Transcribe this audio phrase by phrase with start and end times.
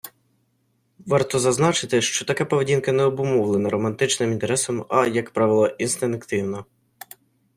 [0.99, 6.65] Варто зазначити, що така поведінка не обумовлена романтичним інтересом, а, як правило, інстинктивна.